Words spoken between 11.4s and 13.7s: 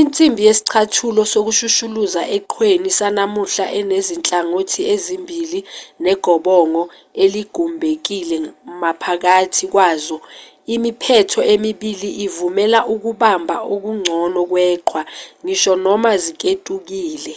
emibili ivumela ukubamba